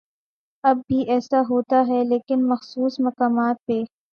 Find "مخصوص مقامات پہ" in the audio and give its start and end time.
2.47-3.81